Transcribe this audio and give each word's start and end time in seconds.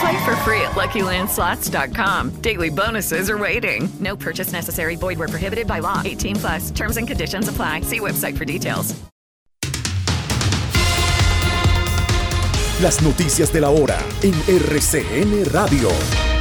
Play 0.00 0.24
for 0.24 0.36
free 0.36 0.60
at 0.62 0.72
LuckyLandSlots.com. 0.72 2.30
Daily 2.40 2.70
bonuses 2.70 3.28
are 3.28 3.38
waiting. 3.38 3.88
No 4.00 4.16
purchase 4.16 4.52
necessary. 4.52 4.96
Void 4.96 5.18
where 5.18 5.28
prohibited 5.28 5.66
by 5.66 5.80
law. 5.80 6.02
18 6.04 6.36
plus. 6.36 6.70
Terms 6.70 6.96
and 6.96 7.06
conditions 7.06 7.48
apply. 7.48 7.82
See 7.82 8.00
website 8.00 8.36
for 8.36 8.44
details. 8.44 8.94
Las 12.80 13.00
noticias 13.02 13.52
de 13.52 13.60
la 13.60 13.70
hora 13.70 13.98
en 14.22 14.34
RCN 14.48 15.44
Radio. 15.52 16.33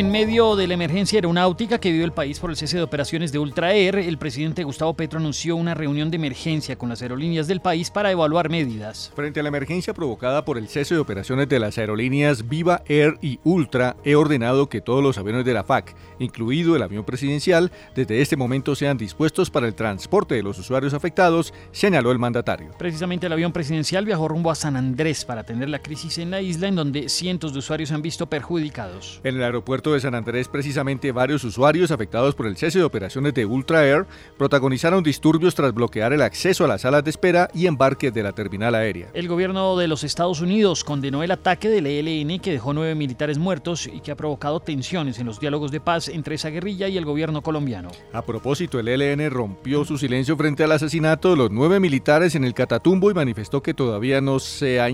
En 0.00 0.10
medio 0.10 0.56
de 0.56 0.66
la 0.66 0.72
emergencia 0.72 1.18
aeronáutica 1.18 1.78
que 1.78 1.92
vive 1.92 2.04
el 2.04 2.12
país 2.12 2.40
por 2.40 2.48
el 2.48 2.56
cese 2.56 2.78
de 2.78 2.82
operaciones 2.82 3.32
de 3.32 3.38
Ultra 3.38 3.74
Air, 3.74 3.96
el 3.96 4.16
presidente 4.16 4.64
Gustavo 4.64 4.94
Petro 4.94 5.18
anunció 5.18 5.56
una 5.56 5.74
reunión 5.74 6.10
de 6.10 6.16
emergencia 6.16 6.78
con 6.78 6.88
las 6.88 7.02
aerolíneas 7.02 7.46
del 7.46 7.60
país 7.60 7.90
para 7.90 8.10
evaluar 8.10 8.48
medidas. 8.48 9.12
Frente 9.14 9.40
a 9.40 9.42
la 9.42 9.50
emergencia 9.50 9.92
provocada 9.92 10.42
por 10.46 10.56
el 10.56 10.68
cese 10.68 10.94
de 10.94 11.02
operaciones 11.02 11.50
de 11.50 11.58
las 11.58 11.76
aerolíneas 11.76 12.48
Viva 12.48 12.82
Air 12.86 13.18
y 13.20 13.40
Ultra, 13.44 13.94
he 14.02 14.14
ordenado 14.14 14.70
que 14.70 14.80
todos 14.80 15.02
los 15.02 15.18
aviones 15.18 15.44
de 15.44 15.52
la 15.52 15.64
FAC, 15.64 15.94
incluido 16.18 16.76
el 16.76 16.82
avión 16.82 17.04
presidencial, 17.04 17.70
desde 17.94 18.22
este 18.22 18.38
momento 18.38 18.74
sean 18.74 18.96
dispuestos 18.96 19.50
para 19.50 19.66
el 19.66 19.74
transporte 19.74 20.34
de 20.34 20.42
los 20.42 20.58
usuarios 20.58 20.94
afectados, 20.94 21.52
señaló 21.72 22.10
el 22.10 22.18
mandatario. 22.18 22.70
Precisamente 22.78 23.26
el 23.26 23.34
avión 23.34 23.52
presidencial 23.52 24.06
viajó 24.06 24.28
rumbo 24.28 24.50
a 24.50 24.54
San 24.54 24.76
Andrés 24.76 25.26
para 25.26 25.42
atender 25.42 25.68
la 25.68 25.82
crisis 25.82 26.16
en 26.16 26.30
la 26.30 26.40
isla 26.40 26.68
en 26.68 26.76
donde 26.76 27.10
cientos 27.10 27.52
de 27.52 27.58
usuarios 27.58 27.90
se 27.90 27.94
han 27.94 28.00
visto 28.00 28.30
perjudicados. 28.30 29.20
En 29.24 29.36
el 29.36 29.42
aeropuerto 29.42 29.89
de 29.92 30.00
San 30.00 30.14
Andrés, 30.14 30.48
precisamente 30.48 31.12
varios 31.12 31.44
usuarios 31.44 31.90
afectados 31.90 32.34
por 32.34 32.46
el 32.46 32.56
cese 32.56 32.78
de 32.78 32.84
operaciones 32.84 33.34
de 33.34 33.46
Ultra 33.46 33.86
Air 33.86 34.06
protagonizaron 34.38 35.02
disturbios 35.02 35.54
tras 35.54 35.74
bloquear 35.74 36.12
el 36.12 36.22
acceso 36.22 36.64
a 36.64 36.68
las 36.68 36.82
salas 36.82 37.04
de 37.04 37.10
espera 37.10 37.50
y 37.54 37.66
embarque 37.66 38.10
de 38.10 38.22
la 38.22 38.32
terminal 38.32 38.74
aérea. 38.74 39.08
El 39.14 39.28
gobierno 39.28 39.76
de 39.76 39.88
los 39.88 40.04
Estados 40.04 40.40
Unidos 40.40 40.84
condenó 40.84 41.22
el 41.22 41.30
ataque 41.30 41.68
del 41.68 41.86
ELN 41.86 42.40
que 42.40 42.52
dejó 42.52 42.72
nueve 42.72 42.94
militares 42.94 43.38
muertos 43.38 43.86
y 43.86 44.00
que 44.00 44.10
ha 44.10 44.16
provocado 44.16 44.60
tensiones 44.60 45.18
en 45.18 45.26
los 45.26 45.40
diálogos 45.40 45.70
de 45.70 45.80
paz 45.80 46.08
entre 46.08 46.34
esa 46.34 46.50
guerrilla 46.50 46.88
y 46.88 46.96
el 46.96 47.04
gobierno 47.04 47.42
colombiano. 47.42 47.90
A 48.12 48.22
propósito, 48.22 48.78
el 48.78 48.88
ELN 48.88 49.30
rompió 49.30 49.84
su 49.84 49.98
silencio 49.98 50.36
frente 50.36 50.64
al 50.64 50.72
asesinato 50.72 51.30
de 51.30 51.36
los 51.36 51.50
nueve 51.50 51.80
militares 51.80 52.34
en 52.34 52.44
el 52.44 52.54
Catatumbo 52.54 53.10
y 53.10 53.14
manifestó 53.14 53.62
que 53.62 53.74
todavía 53.74 54.20
no 54.20 54.38
se 54.38 54.80
ha, 54.80 54.88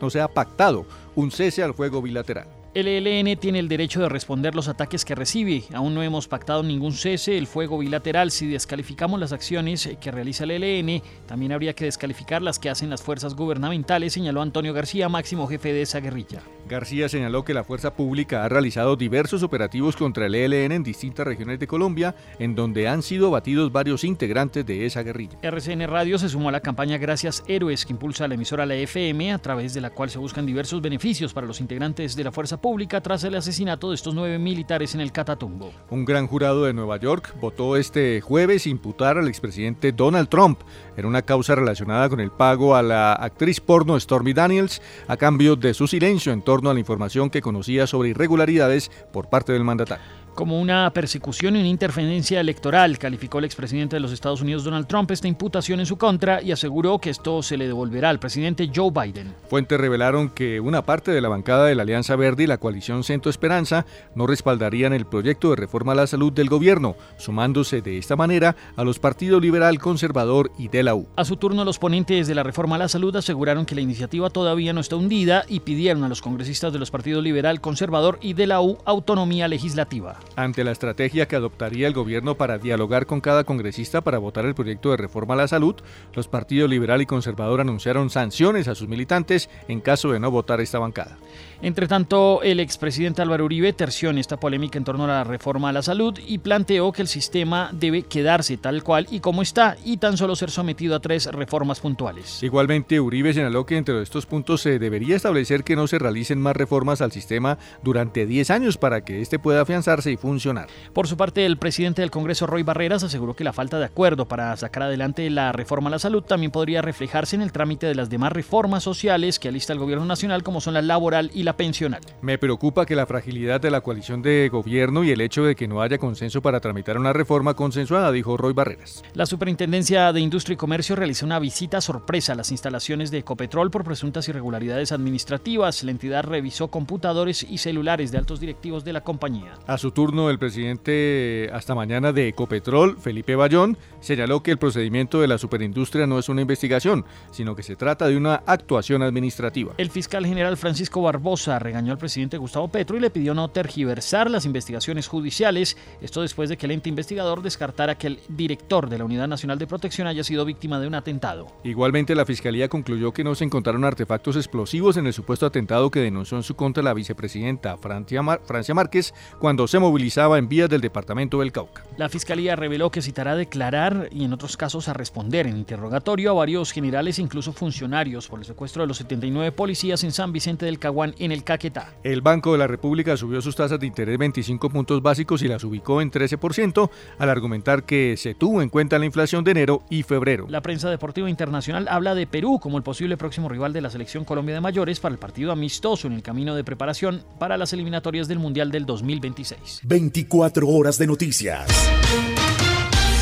no 0.00 0.10
se 0.10 0.20
ha 0.20 0.28
pactado 0.28 0.86
un 1.14 1.30
cese 1.30 1.62
al 1.62 1.74
fuego 1.74 2.02
bilateral. 2.02 2.63
El 2.74 2.88
ELN 2.88 3.36
tiene 3.38 3.60
el 3.60 3.68
derecho 3.68 4.00
de 4.00 4.08
responder 4.08 4.56
los 4.56 4.66
ataques 4.66 5.04
que 5.04 5.14
recibe. 5.14 5.62
Aún 5.72 5.94
no 5.94 6.02
hemos 6.02 6.26
pactado 6.26 6.64
ningún 6.64 6.92
cese, 6.92 7.38
el 7.38 7.46
fuego 7.46 7.78
bilateral. 7.78 8.32
Si 8.32 8.48
descalificamos 8.48 9.20
las 9.20 9.30
acciones 9.30 9.88
que 10.00 10.10
realiza 10.10 10.42
el 10.42 10.50
ELN, 10.50 11.00
también 11.24 11.52
habría 11.52 11.74
que 11.74 11.84
descalificar 11.84 12.42
las 12.42 12.58
que 12.58 12.70
hacen 12.70 12.90
las 12.90 13.00
fuerzas 13.00 13.36
gubernamentales, 13.36 14.14
señaló 14.14 14.42
Antonio 14.42 14.72
García, 14.72 15.08
máximo 15.08 15.46
jefe 15.46 15.72
de 15.72 15.82
esa 15.82 16.00
guerrilla. 16.00 16.42
García 16.68 17.08
señaló 17.08 17.44
que 17.44 17.54
la 17.54 17.62
fuerza 17.62 17.94
pública 17.94 18.44
ha 18.44 18.48
realizado 18.48 18.96
diversos 18.96 19.44
operativos 19.44 19.94
contra 19.94 20.26
el 20.26 20.34
ELN 20.34 20.72
en 20.72 20.82
distintas 20.82 21.28
regiones 21.28 21.60
de 21.60 21.68
Colombia, 21.68 22.16
en 22.40 22.56
donde 22.56 22.88
han 22.88 23.02
sido 23.02 23.28
abatidos 23.28 23.70
varios 23.70 24.02
integrantes 24.02 24.66
de 24.66 24.84
esa 24.84 25.04
guerrilla. 25.04 25.38
RCN 25.42 25.86
Radio 25.86 26.18
se 26.18 26.28
sumó 26.28 26.48
a 26.48 26.52
la 26.52 26.60
campaña 26.60 26.98
Gracias 26.98 27.44
Héroes 27.46 27.86
que 27.86 27.92
impulsa 27.92 28.26
la 28.26 28.34
emisora 28.34 28.66
La 28.66 28.74
FM, 28.74 29.32
a 29.32 29.38
través 29.38 29.74
de 29.74 29.80
la 29.80 29.90
cual 29.90 30.10
se 30.10 30.18
buscan 30.18 30.44
diversos 30.44 30.82
beneficios 30.82 31.32
para 31.32 31.46
los 31.46 31.60
integrantes 31.60 32.16
de 32.16 32.24
la 32.24 32.32
fuerza 32.32 32.56
pública 32.56 32.63
tras 33.02 33.22
el 33.24 33.34
asesinato 33.34 33.90
de 33.90 33.94
estos 33.94 34.14
nueve 34.14 34.38
militares 34.38 34.94
en 34.94 35.02
el 35.02 35.12
Catatumbo. 35.12 35.70
Un 35.90 36.06
gran 36.06 36.26
jurado 36.26 36.64
de 36.64 36.72
Nueva 36.72 36.96
York 36.96 37.34
votó 37.38 37.76
este 37.76 38.22
jueves 38.22 38.66
imputar 38.66 39.18
al 39.18 39.28
expresidente 39.28 39.92
Donald 39.92 40.30
Trump 40.30 40.60
en 40.96 41.04
una 41.04 41.20
causa 41.20 41.54
relacionada 41.54 42.08
con 42.08 42.20
el 42.20 42.30
pago 42.30 42.74
a 42.74 42.82
la 42.82 43.12
actriz 43.12 43.60
porno 43.60 44.00
Stormy 44.00 44.32
Daniels 44.32 44.80
a 45.08 45.18
cambio 45.18 45.56
de 45.56 45.74
su 45.74 45.86
silencio 45.86 46.32
en 46.32 46.40
torno 46.40 46.70
a 46.70 46.74
la 46.74 46.80
información 46.80 47.28
que 47.28 47.42
conocía 47.42 47.86
sobre 47.86 48.08
irregularidades 48.08 48.90
por 49.12 49.28
parte 49.28 49.52
del 49.52 49.62
mandatario 49.62 50.23
como 50.34 50.60
una 50.60 50.90
persecución 50.90 51.56
y 51.56 51.60
una 51.60 51.68
interferencia 51.68 52.40
electoral, 52.40 52.98
calificó 52.98 53.38
el 53.38 53.44
expresidente 53.44 53.96
de 53.96 54.00
los 54.00 54.12
Estados 54.12 54.42
Unidos 54.42 54.64
Donald 54.64 54.86
Trump 54.86 55.10
esta 55.10 55.28
imputación 55.28 55.80
en 55.80 55.86
su 55.86 55.96
contra 55.96 56.42
y 56.42 56.52
aseguró 56.52 56.98
que 56.98 57.10
esto 57.10 57.42
se 57.42 57.56
le 57.56 57.66
devolverá 57.66 58.10
al 58.10 58.18
presidente 58.18 58.70
Joe 58.74 58.90
Biden. 58.90 59.34
Fuentes 59.48 59.78
revelaron 59.78 60.28
que 60.28 60.60
una 60.60 60.82
parte 60.82 61.12
de 61.12 61.20
la 61.20 61.28
bancada 61.28 61.66
de 61.66 61.74
la 61.74 61.82
Alianza 61.82 62.16
Verde 62.16 62.44
y 62.44 62.46
la 62.46 62.58
coalición 62.58 63.04
Centro 63.04 63.30
Esperanza 63.30 63.86
no 64.14 64.26
respaldarían 64.26 64.92
el 64.92 65.06
proyecto 65.06 65.50
de 65.50 65.56
reforma 65.56 65.92
a 65.92 65.96
la 65.96 66.06
salud 66.06 66.32
del 66.32 66.48
gobierno, 66.48 66.96
sumándose 67.16 67.80
de 67.80 67.98
esta 67.98 68.16
manera 68.16 68.56
a 68.76 68.84
los 68.84 68.98
partidos 68.98 69.40
liberal, 69.40 69.78
conservador 69.78 70.50
y 70.58 70.68
de 70.68 70.82
la 70.82 70.94
U. 70.94 71.06
A 71.16 71.24
su 71.24 71.36
turno, 71.36 71.64
los 71.64 71.78
ponentes 71.78 72.26
de 72.26 72.34
la 72.34 72.42
reforma 72.42 72.76
a 72.76 72.80
la 72.80 72.88
salud 72.88 73.14
aseguraron 73.16 73.66
que 73.66 73.74
la 73.74 73.80
iniciativa 73.80 74.30
todavía 74.30 74.72
no 74.72 74.80
está 74.80 74.96
hundida 74.96 75.44
y 75.48 75.60
pidieron 75.60 76.04
a 76.04 76.08
los 76.08 76.22
congresistas 76.22 76.72
de 76.72 76.78
los 76.78 76.90
partidos 76.90 77.22
liberal, 77.22 77.60
conservador 77.60 78.18
y 78.20 78.34
de 78.34 78.46
la 78.46 78.60
U 78.60 78.78
autonomía 78.84 79.48
legislativa. 79.48 80.18
Ante 80.36 80.64
la 80.64 80.72
estrategia 80.72 81.26
que 81.26 81.36
adoptaría 81.36 81.86
el 81.86 81.94
gobierno 81.94 82.34
para 82.34 82.58
dialogar 82.58 83.06
con 83.06 83.20
cada 83.20 83.44
congresista 83.44 84.00
para 84.00 84.18
votar 84.18 84.44
el 84.46 84.54
proyecto 84.54 84.90
de 84.90 84.96
reforma 84.96 85.34
a 85.34 85.36
la 85.38 85.48
salud, 85.48 85.76
los 86.14 86.28
partidos 86.28 86.68
liberal 86.68 87.00
y 87.02 87.06
conservador 87.06 87.60
anunciaron 87.60 88.10
sanciones 88.10 88.66
a 88.68 88.74
sus 88.74 88.88
militantes 88.88 89.48
en 89.68 89.80
caso 89.80 90.10
de 90.10 90.20
no 90.20 90.30
votar 90.30 90.60
esta 90.60 90.78
bancada. 90.78 91.16
Entre 91.62 91.86
tanto, 91.88 92.42
el 92.42 92.60
expresidente 92.60 93.22
Álvaro 93.22 93.44
Uribe 93.44 93.72
terció 93.72 94.10
en 94.10 94.18
esta 94.18 94.38
polémica 94.38 94.76
en 94.76 94.84
torno 94.84 95.04
a 95.04 95.08
la 95.08 95.24
reforma 95.24 95.70
a 95.70 95.72
la 95.72 95.82
salud 95.82 96.18
y 96.26 96.38
planteó 96.38 96.92
que 96.92 97.02
el 97.02 97.08
sistema 97.08 97.70
debe 97.72 98.02
quedarse 98.02 98.56
tal 98.56 98.82
cual 98.82 99.06
y 99.10 99.20
como 99.20 99.40
está 99.40 99.76
y 99.84 99.96
tan 99.96 100.16
solo 100.16 100.36
ser 100.36 100.50
sometido 100.50 100.94
a 100.94 101.00
tres 101.00 101.26
reformas 101.26 101.80
puntuales. 101.80 102.42
Igualmente, 102.42 103.00
Uribe 103.00 103.32
señaló 103.32 103.64
que 103.64 103.76
entre 103.76 104.02
estos 104.02 104.26
puntos 104.26 104.60
se 104.60 104.78
debería 104.78 105.16
establecer 105.16 105.64
que 105.64 105.76
no 105.76 105.86
se 105.86 105.98
realicen 105.98 106.40
más 106.40 106.56
reformas 106.56 107.00
al 107.00 107.12
sistema 107.12 107.58
durante 107.82 108.26
10 108.26 108.50
años 108.50 108.76
para 108.76 109.04
que 109.04 109.22
éste 109.22 109.38
pueda 109.38 109.62
afianzarse 109.62 110.10
y 110.14 110.16
funcionar. 110.16 110.68
Por 110.92 111.06
su 111.06 111.16
parte, 111.16 111.44
el 111.44 111.58
presidente 111.58 112.02
del 112.02 112.10
Congreso, 112.10 112.46
Roy 112.46 112.62
Barreras, 112.62 113.02
aseguró 113.02 113.34
que 113.34 113.44
la 113.44 113.52
falta 113.52 113.78
de 113.78 113.84
acuerdo 113.84 114.26
para 114.26 114.56
sacar 114.56 114.84
adelante 114.84 115.28
la 115.28 115.52
reforma 115.52 115.88
a 115.88 115.90
la 115.90 115.98
salud 115.98 116.22
también 116.22 116.50
podría 116.50 116.82
reflejarse 116.82 117.36
en 117.36 117.42
el 117.42 117.52
trámite 117.52 117.86
de 117.86 117.94
las 117.94 118.08
demás 118.08 118.32
reformas 118.32 118.82
sociales 118.82 119.38
que 119.38 119.48
alista 119.48 119.72
el 119.72 119.78
gobierno 119.78 120.06
nacional 120.06 120.42
como 120.42 120.60
son 120.60 120.74
la 120.74 120.82
laboral 120.82 121.30
y 121.34 121.42
la 121.42 121.56
pensional. 121.56 122.00
Me 122.22 122.38
preocupa 122.38 122.86
que 122.86 122.96
la 122.96 123.06
fragilidad 123.06 123.60
de 123.60 123.70
la 123.70 123.80
coalición 123.80 124.22
de 124.22 124.48
gobierno 124.50 125.04
y 125.04 125.10
el 125.10 125.20
hecho 125.20 125.44
de 125.44 125.54
que 125.54 125.68
no 125.68 125.82
haya 125.82 125.98
consenso 125.98 126.40
para 126.40 126.60
tramitar 126.60 126.96
una 126.98 127.12
reforma 127.12 127.54
consensuada, 127.54 128.12
dijo 128.12 128.36
Roy 128.36 128.52
Barreras. 128.52 129.02
La 129.14 129.26
Superintendencia 129.26 130.12
de 130.12 130.20
Industria 130.20 130.54
y 130.54 130.56
Comercio 130.56 130.96
realizó 130.96 131.26
una 131.26 131.38
visita 131.38 131.80
sorpresa 131.80 132.32
a 132.32 132.36
las 132.36 132.50
instalaciones 132.50 133.10
de 133.10 133.18
Ecopetrol 133.18 133.70
por 133.70 133.84
presuntas 133.84 134.28
irregularidades 134.28 134.92
administrativas. 134.92 135.82
La 135.82 135.90
entidad 135.90 136.24
revisó 136.24 136.68
computadores 136.68 137.42
y 137.42 137.58
celulares 137.58 138.12
de 138.12 138.18
altos 138.18 138.40
directivos 138.40 138.84
de 138.84 138.92
la 138.92 139.02
compañía. 139.02 139.54
A 139.66 139.78
su 139.78 139.90
turno, 139.90 140.03
el 140.04 140.38
presidente 140.38 141.48
hasta 141.52 141.74
mañana 141.74 142.12
de 142.12 142.28
Ecopetrol, 142.28 142.98
Felipe 142.98 143.36
Bayón, 143.36 143.78
señaló 144.00 144.42
que 144.42 144.50
el 144.50 144.58
procedimiento 144.58 145.20
de 145.20 145.28
la 145.28 145.38
superindustria 145.38 146.06
no 146.06 146.18
es 146.18 146.28
una 146.28 146.42
investigación, 146.42 147.06
sino 147.30 147.56
que 147.56 147.62
se 147.62 147.74
trata 147.74 148.06
de 148.06 148.16
una 148.16 148.42
actuación 148.46 149.02
administrativa. 149.02 149.72
El 149.78 149.90
fiscal 149.90 150.26
general 150.26 150.58
Francisco 150.58 151.00
Barbosa 151.00 151.58
regañó 151.58 151.92
al 151.92 151.98
presidente 151.98 152.36
Gustavo 152.36 152.68
Petro 152.68 152.98
y 152.98 153.00
le 153.00 153.08
pidió 153.08 153.32
no 153.32 153.48
tergiversar 153.48 154.30
las 154.30 154.44
investigaciones 154.44 155.08
judiciales. 155.08 155.78
Esto 156.02 156.20
después 156.20 156.50
de 156.50 156.58
que 156.58 156.66
el 156.66 156.72
ente 156.72 156.90
investigador 156.90 157.40
descartara 157.40 157.96
que 157.96 158.08
el 158.08 158.20
director 158.28 158.90
de 158.90 158.98
la 158.98 159.06
Unidad 159.06 159.26
Nacional 159.26 159.58
de 159.58 159.66
Protección 159.66 160.06
haya 160.06 160.22
sido 160.22 160.44
víctima 160.44 160.78
de 160.80 160.86
un 160.86 160.94
atentado. 160.94 161.46
Igualmente, 161.64 162.14
la 162.14 162.26
Fiscalía 162.26 162.68
concluyó 162.68 163.12
que 163.12 163.24
no 163.24 163.34
se 163.34 163.44
encontraron 163.44 163.84
artefactos 163.84 164.36
explosivos 164.36 164.98
en 164.98 165.06
el 165.06 165.14
supuesto 165.14 165.46
atentado 165.46 165.90
que 165.90 166.00
denunció 166.00 166.36
en 166.36 166.42
su 166.42 166.54
contra 166.56 166.82
la 166.82 166.92
vicepresidenta 166.92 167.78
Francia, 167.78 168.22
Francia 168.44 168.74
Márquez 168.74 169.14
cuando 169.38 169.66
se 169.66 169.78
movilizaba 169.94 170.38
en 170.38 170.48
vías 170.48 170.68
del 170.68 170.80
departamento 170.80 171.38
del 171.38 171.52
Cauca. 171.52 171.84
La 171.96 172.08
Fiscalía 172.08 172.56
reveló 172.56 172.90
que 172.90 173.00
citará 173.00 173.30
a 173.30 173.36
declarar 173.36 174.08
y 174.10 174.24
en 174.24 174.32
otros 174.32 174.56
casos 174.56 174.88
a 174.88 174.92
responder 174.92 175.46
en 175.46 175.56
interrogatorio 175.56 176.32
a 176.32 176.34
varios 176.34 176.72
generales 176.72 177.20
e 177.20 177.22
incluso 177.22 177.52
funcionarios 177.52 178.26
por 178.26 178.40
el 178.40 178.44
secuestro 178.44 178.82
de 178.82 178.88
los 178.88 178.96
79 178.96 179.52
policías 179.52 180.02
en 180.02 180.10
San 180.10 180.32
Vicente 180.32 180.66
del 180.66 180.80
Caguán 180.80 181.14
en 181.20 181.30
el 181.30 181.44
Caquetá. 181.44 181.94
El 182.02 182.22
Banco 182.22 182.50
de 182.50 182.58
la 182.58 182.66
República 182.66 183.16
subió 183.16 183.40
sus 183.40 183.54
tasas 183.54 183.78
de 183.78 183.86
interés 183.86 184.18
25 184.18 184.68
puntos 184.68 185.00
básicos 185.00 185.42
y 185.42 185.46
las 185.46 185.62
ubicó 185.62 186.02
en 186.02 186.10
13% 186.10 186.90
al 187.16 187.30
argumentar 187.30 187.84
que 187.84 188.16
se 188.16 188.34
tuvo 188.34 188.62
en 188.62 188.70
cuenta 188.70 188.98
la 188.98 189.06
inflación 189.06 189.44
de 189.44 189.52
enero 189.52 189.84
y 189.90 190.02
febrero. 190.02 190.46
La 190.48 190.60
prensa 190.60 190.90
deportiva 190.90 191.30
internacional 191.30 191.86
habla 191.88 192.16
de 192.16 192.26
Perú 192.26 192.58
como 192.60 192.78
el 192.78 192.82
posible 192.82 193.16
próximo 193.16 193.48
rival 193.48 193.72
de 193.72 193.80
la 193.80 193.90
selección 193.90 194.24
Colombia 194.24 194.56
de 194.56 194.60
mayores 194.60 194.98
para 194.98 195.12
el 195.12 195.20
partido 195.20 195.52
amistoso 195.52 196.08
en 196.08 196.14
el 196.14 196.22
camino 196.24 196.56
de 196.56 196.64
preparación 196.64 197.22
para 197.38 197.56
las 197.56 197.72
eliminatorias 197.72 198.26
del 198.26 198.40
Mundial 198.40 198.72
del 198.72 198.86
2026. 198.86 199.82
24 199.86 200.66
horas 200.68 200.96
de 200.98 201.06
noticias 201.06 201.68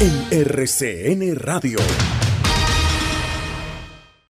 en 0.01 0.27
RCN 0.31 1.35
Radio. 1.37 1.79